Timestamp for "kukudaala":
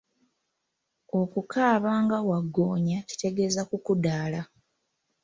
3.69-4.41